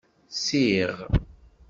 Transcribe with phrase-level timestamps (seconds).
[0.45, 0.95] Siɣ.